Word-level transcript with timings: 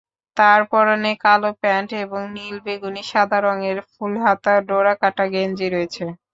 তাঁর 0.37 0.61
পরনে 0.71 1.11
কালো 1.23 1.49
প্যান্ট 1.61 1.89
এবং 2.03 2.21
নীল-বেগুনি-সাদা 2.35 3.37
রঙের 3.41 3.77
ফুলহাতা 3.91 4.53
ডোরাকাটা 4.67 5.25
গেঞ্জি 5.33 5.67
রয়েছে। 5.69 6.03